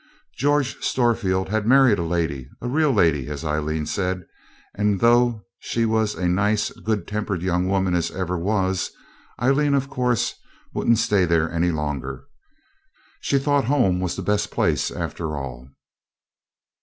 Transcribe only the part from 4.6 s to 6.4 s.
and, though she was a